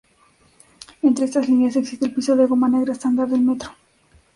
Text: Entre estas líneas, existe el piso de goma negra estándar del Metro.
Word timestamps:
Entre 1.03 1.25
estas 1.25 1.47
líneas, 1.47 1.75
existe 1.75 2.07
el 2.07 2.13
piso 2.15 2.35
de 2.35 2.47
goma 2.47 2.67
negra 2.67 2.93
estándar 2.93 3.27
del 3.29 3.41
Metro. 3.41 3.69